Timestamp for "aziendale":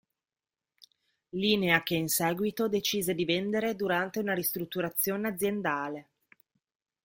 5.27-6.09